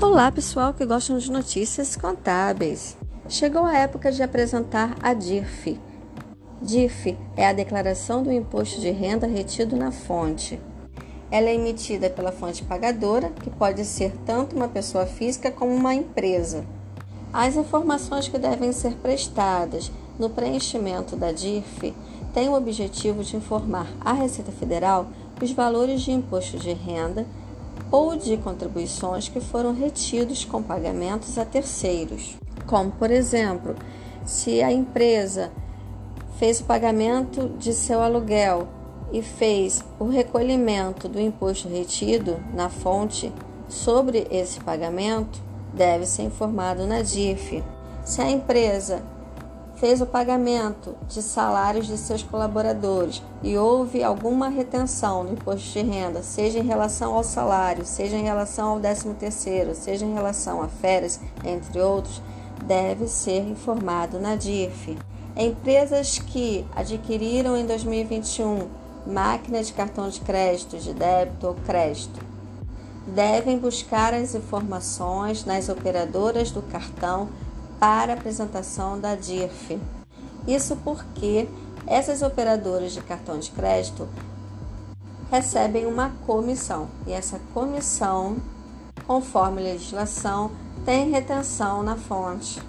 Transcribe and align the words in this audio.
Olá, 0.00 0.30
pessoal 0.30 0.72
que 0.72 0.86
gostam 0.86 1.18
de 1.18 1.28
notícias 1.28 1.96
contábeis. 1.96 2.96
Chegou 3.28 3.64
a 3.64 3.76
época 3.76 4.12
de 4.12 4.22
apresentar 4.22 4.94
a 5.02 5.12
DIRF. 5.12 5.76
DIRF 6.62 7.18
é 7.36 7.48
a 7.48 7.52
declaração 7.52 8.22
do 8.22 8.30
imposto 8.30 8.80
de 8.80 8.92
renda 8.92 9.26
retido 9.26 9.74
na 9.74 9.90
fonte. 9.90 10.60
Ela 11.32 11.48
é 11.48 11.54
emitida 11.56 12.08
pela 12.08 12.30
fonte 12.30 12.62
pagadora, 12.62 13.30
que 13.42 13.50
pode 13.50 13.84
ser 13.84 14.12
tanto 14.24 14.54
uma 14.54 14.68
pessoa 14.68 15.04
física 15.04 15.50
como 15.50 15.74
uma 15.74 15.92
empresa. 15.92 16.64
As 17.32 17.56
informações 17.56 18.28
que 18.28 18.38
devem 18.38 18.72
ser 18.72 18.94
prestadas 18.98 19.90
no 20.16 20.30
preenchimento 20.30 21.16
da 21.16 21.32
DIRF 21.32 21.92
têm 22.32 22.48
o 22.48 22.54
objetivo 22.54 23.24
de 23.24 23.36
informar 23.36 23.88
à 24.00 24.12
Receita 24.12 24.52
Federal 24.52 25.08
os 25.42 25.50
valores 25.50 26.02
de 26.02 26.12
imposto 26.12 26.56
de 26.56 26.72
renda 26.72 27.26
ou 27.90 28.16
de 28.16 28.36
contribuições 28.36 29.28
que 29.28 29.40
foram 29.40 29.72
retidos 29.72 30.44
com 30.44 30.62
pagamentos 30.62 31.38
a 31.38 31.44
terceiros. 31.44 32.36
Como, 32.66 32.90
por 32.92 33.10
exemplo, 33.10 33.74
se 34.24 34.62
a 34.62 34.72
empresa 34.72 35.50
fez 36.38 36.60
o 36.60 36.64
pagamento 36.64 37.48
de 37.58 37.72
seu 37.72 38.00
aluguel 38.00 38.68
e 39.12 39.22
fez 39.22 39.82
o 39.98 40.04
recolhimento 40.04 41.08
do 41.08 41.20
imposto 41.20 41.68
retido 41.68 42.36
na 42.54 42.68
fonte 42.68 43.32
sobre 43.68 44.26
esse 44.30 44.60
pagamento, 44.60 45.40
deve 45.72 46.06
ser 46.06 46.22
informado 46.22 46.86
na 46.86 47.02
DIF. 47.02 47.62
Se 48.04 48.20
a 48.20 48.30
empresa 48.30 49.02
fez 49.80 50.00
o 50.00 50.06
pagamento 50.06 50.96
de 51.08 51.22
salários 51.22 51.86
de 51.86 51.96
seus 51.96 52.22
colaboradores 52.22 53.22
e 53.42 53.56
houve 53.56 54.02
alguma 54.02 54.48
retenção 54.48 55.22
no 55.22 55.32
imposto 55.32 55.70
de 55.70 55.82
renda, 55.82 56.22
seja 56.22 56.58
em 56.58 56.66
relação 56.66 57.14
ao 57.14 57.22
salário, 57.22 57.84
seja 57.84 58.16
em 58.16 58.24
relação 58.24 58.70
ao 58.70 58.80
13º, 58.80 59.74
seja 59.74 60.04
em 60.04 60.14
relação 60.14 60.60
a 60.62 60.68
férias, 60.68 61.20
entre 61.44 61.80
outros, 61.80 62.20
deve 62.66 63.06
ser 63.06 63.40
informado 63.48 64.18
na 64.18 64.34
DIF. 64.34 64.98
Empresas 65.36 66.18
que 66.18 66.66
adquiriram 66.74 67.56
em 67.56 67.64
2021 67.64 68.66
máquina 69.06 69.62
de 69.62 69.72
cartão 69.72 70.08
de 70.08 70.20
crédito, 70.20 70.76
de 70.76 70.92
débito 70.92 71.46
ou 71.46 71.54
crédito, 71.54 72.20
devem 73.06 73.58
buscar 73.58 74.12
as 74.12 74.34
informações 74.34 75.44
nas 75.44 75.68
operadoras 75.68 76.50
do 76.50 76.60
cartão 76.60 77.28
para 77.78 78.14
apresentação 78.14 78.98
da 78.98 79.14
DIRF. 79.14 79.78
Isso 80.46 80.76
porque 80.76 81.48
essas 81.86 82.22
operadoras 82.22 82.92
de 82.92 83.00
cartão 83.00 83.38
de 83.38 83.50
crédito 83.50 84.08
recebem 85.30 85.86
uma 85.86 86.10
comissão 86.26 86.88
e 87.06 87.12
essa 87.12 87.40
comissão, 87.52 88.36
conforme 89.06 89.60
a 89.60 89.64
legislação, 89.64 90.50
tem 90.84 91.10
retenção 91.10 91.82
na 91.82 91.96
fonte. 91.96 92.60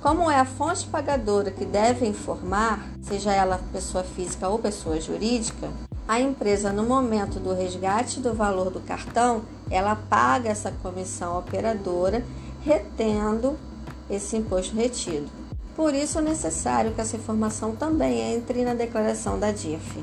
Como 0.00 0.30
é 0.30 0.38
a 0.38 0.44
fonte 0.44 0.86
pagadora 0.86 1.50
que 1.50 1.64
deve 1.64 2.06
informar, 2.06 2.86
seja 3.02 3.32
ela 3.32 3.60
pessoa 3.72 4.04
física 4.04 4.48
ou 4.48 4.58
pessoa 4.58 5.00
jurídica, 5.00 5.70
a 6.06 6.20
empresa 6.20 6.72
no 6.72 6.84
momento 6.84 7.38
do 7.38 7.52
resgate 7.52 8.20
do 8.20 8.32
valor 8.32 8.70
do 8.70 8.80
cartão, 8.80 9.42
ela 9.70 9.96
paga 9.96 10.48
essa 10.48 10.72
comissão 10.82 11.38
operadora, 11.38 12.24
retendo 12.64 13.58
esse 14.10 14.36
imposto 14.36 14.74
retido. 14.74 15.28
Por 15.76 15.94
isso 15.94 16.18
é 16.18 16.22
necessário 16.22 16.92
que 16.92 17.00
essa 17.00 17.16
informação 17.16 17.76
também 17.76 18.34
entre 18.34 18.64
na 18.64 18.74
declaração 18.74 19.38
da 19.38 19.52
DIF. 19.52 20.02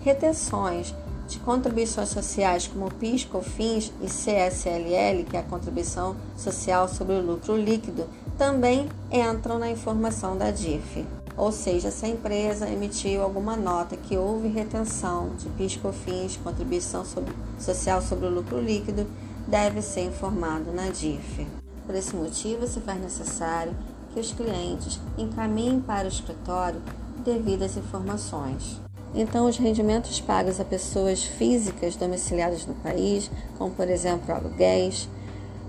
Retenções 0.00 0.94
de 1.26 1.38
contribuições 1.40 2.08
sociais 2.08 2.66
como 2.66 2.92
PIS, 2.94 3.24
COFINS 3.24 3.92
e 4.00 4.06
CSLL, 4.06 5.24
que 5.28 5.36
é 5.36 5.40
a 5.40 5.42
contribuição 5.42 6.16
social 6.36 6.88
sobre 6.88 7.16
o 7.16 7.20
lucro 7.20 7.56
líquido, 7.56 8.06
também 8.38 8.88
entram 9.10 9.58
na 9.58 9.70
informação 9.70 10.38
da 10.38 10.50
DIF. 10.50 11.04
Ou 11.36 11.52
seja, 11.52 11.90
se 11.90 12.06
a 12.06 12.08
empresa 12.08 12.68
emitiu 12.68 13.22
alguma 13.22 13.56
nota 13.56 13.96
que 13.96 14.16
houve 14.16 14.48
retenção 14.48 15.30
de 15.36 15.48
PIS, 15.50 15.76
COFINS, 15.76 16.38
contribuição 16.42 17.04
sobre, 17.04 17.32
social 17.58 18.00
sobre 18.00 18.26
o 18.26 18.30
lucro 18.30 18.60
líquido, 18.60 19.06
deve 19.46 19.82
ser 19.82 20.02
informado 20.02 20.72
na 20.72 20.88
DIF. 20.88 21.46
Por 21.88 21.94
esse 21.94 22.14
motivo, 22.14 22.66
se 22.66 22.80
faz 22.80 23.00
necessário 23.00 23.74
que 24.12 24.20
os 24.20 24.30
clientes 24.30 25.00
encaminhem 25.16 25.80
para 25.80 26.04
o 26.04 26.08
escritório 26.08 26.82
devidas 27.24 27.78
informações. 27.78 28.78
Então, 29.14 29.48
os 29.48 29.56
rendimentos 29.56 30.20
pagos 30.20 30.60
a 30.60 30.66
pessoas 30.66 31.24
físicas 31.24 31.96
domiciliadas 31.96 32.66
no 32.66 32.74
país, 32.74 33.30
como 33.56 33.70
por 33.70 33.88
exemplo 33.88 34.34
aluguéis, 34.34 35.08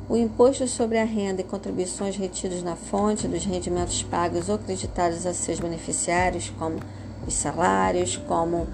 o 0.09 0.18
imposto 0.18 0.68
sobre 0.68 0.97
a 0.97 1.06
renda 1.06 1.40
e 1.40 1.46
contribuições 1.46 2.18
retidos 2.18 2.62
na 2.63 2.75
fonte 2.75 3.25
dos 3.25 3.46
rendimentos 3.46 4.03
pagos 4.03 4.50
ou 4.50 4.57
creditados 4.57 5.25
a 5.25 5.34
seus 5.34 5.62
beneficiários, 5.62 6.51
como 6.59 6.80
os 7.25 7.34
salários, 7.34 8.18
como 8.28 8.68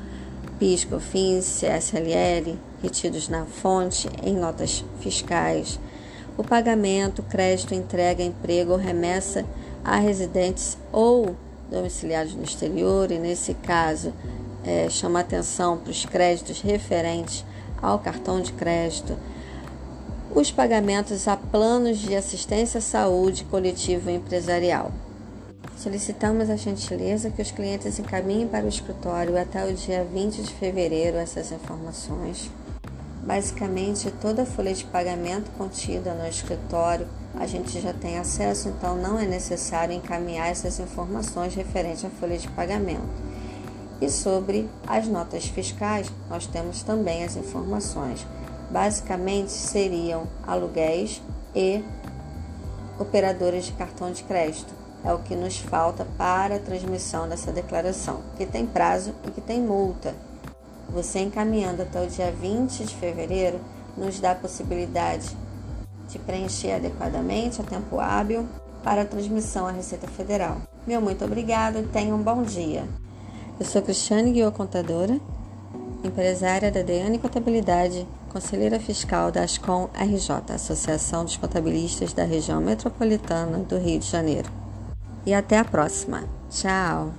PIS, 0.57 0.83
COFINS, 0.85 1.61
CSLL, 1.61 2.57
retidos 2.81 3.29
na 3.29 3.45
fonte 3.45 4.09
em 4.23 4.35
notas 4.35 4.83
fiscais, 4.99 5.79
o 6.37 6.43
pagamento, 6.43 7.23
crédito, 7.23 7.73
entrega, 7.73 8.23
emprego 8.23 8.71
ou 8.71 8.77
remessa 8.77 9.45
a 9.83 9.97
residentes 9.97 10.77
ou 10.91 11.35
domiciliados 11.69 12.35
no 12.35 12.43
exterior, 12.43 13.11
e 13.11 13.17
nesse 13.17 13.53
caso 13.53 14.13
é, 14.63 14.89
chama 14.89 15.19
atenção 15.19 15.77
para 15.77 15.91
os 15.91 16.05
créditos 16.05 16.61
referentes 16.61 17.45
ao 17.81 17.99
cartão 17.99 18.41
de 18.41 18.51
crédito, 18.53 19.15
os 20.33 20.51
pagamentos 20.51 21.27
a 21.27 21.37
planos 21.37 21.99
de 21.99 22.15
assistência 22.15 22.79
à 22.79 22.81
saúde 22.81 23.45
coletivo 23.45 24.09
empresarial. 24.09 24.91
Solicitamos 25.77 26.49
a 26.49 26.55
gentileza 26.55 27.29
que 27.29 27.41
os 27.41 27.51
clientes 27.51 27.99
encaminhem 27.99 28.47
para 28.47 28.65
o 28.65 28.69
escritório 28.69 29.39
até 29.39 29.65
o 29.65 29.73
dia 29.73 30.03
20 30.03 30.41
de 30.41 30.53
fevereiro 30.53 31.17
essas 31.17 31.51
informações. 31.51 32.49
Basicamente, 33.25 34.11
toda 34.21 34.43
a 34.43 34.45
folha 34.45 34.71
de 34.71 34.85
pagamento 34.85 35.49
contida 35.57 36.13
no 36.13 36.27
escritório 36.27 37.07
a 37.33 37.47
gente 37.47 37.81
já 37.81 37.91
tem 37.91 38.19
acesso, 38.19 38.69
então 38.69 38.95
não 38.95 39.19
é 39.19 39.25
necessário 39.25 39.93
encaminhar 39.95 40.47
essas 40.47 40.79
informações 40.79 41.55
referentes 41.55 42.05
à 42.05 42.09
folha 42.09 42.37
de 42.37 42.47
pagamento. 42.49 43.01
E 43.99 44.09
sobre 44.09 44.69
as 44.85 45.07
notas 45.07 45.45
fiscais, 45.45 46.11
nós 46.29 46.45
temos 46.45 46.83
também 46.83 47.23
as 47.23 47.35
informações. 47.35 48.25
Basicamente 48.69 49.51
seriam 49.51 50.27
aluguéis 50.45 51.21
e 51.55 51.83
operadores 52.99 53.65
de 53.65 53.71
cartão 53.73 54.11
de 54.11 54.23
crédito. 54.23 54.73
É 55.03 55.13
o 55.13 55.19
que 55.19 55.35
nos 55.35 55.57
falta 55.59 56.05
para 56.17 56.55
a 56.55 56.59
transmissão 56.59 57.27
dessa 57.27 57.51
declaração, 57.51 58.21
que 58.37 58.45
tem 58.45 58.65
prazo 58.65 59.13
e 59.27 59.31
que 59.31 59.41
tem 59.41 59.61
multa. 59.61 60.13
Você 60.89 61.19
encaminhando 61.19 61.81
até 61.81 62.01
o 62.01 62.07
dia 62.07 62.31
20 62.31 62.85
de 62.85 62.95
fevereiro 62.95 63.59
nos 63.97 64.19
dá 64.19 64.31
a 64.31 64.35
possibilidade 64.35 65.35
de 66.09 66.19
preencher 66.19 66.73
adequadamente 66.73 67.61
a 67.61 67.63
tempo 67.63 67.99
hábil 67.99 68.47
para 68.83 69.01
a 69.01 69.05
transmissão 69.05 69.67
à 69.67 69.71
Receita 69.71 70.07
Federal. 70.07 70.61
Meu 70.85 71.01
muito 71.01 71.25
obrigado 71.25 71.79
e 71.79 71.83
tenha 71.83 72.13
um 72.13 72.21
bom 72.21 72.43
dia. 72.43 72.87
Eu 73.59 73.65
sou 73.65 73.81
Cristiane 73.81 74.31
Guiô 74.31 74.51
Contadora, 74.51 75.19
empresária 76.03 76.71
da 76.71 76.81
Deane 76.81 77.17
Contabilidade, 77.17 78.05
conselheira 78.29 78.79
fiscal 78.79 79.31
da 79.31 79.43
Ascom 79.43 79.89
RJ, 79.93 80.53
Associação 80.53 81.23
dos 81.23 81.37
Contabilistas 81.37 82.13
da 82.13 82.23
Região 82.23 82.61
Metropolitana 82.61 83.59
do 83.59 83.77
Rio 83.77 83.99
de 83.99 84.05
Janeiro. 84.05 84.51
E 85.25 85.33
até 85.33 85.57
a 85.57 85.65
próxima. 85.65 86.25
Tchau! 86.51 87.11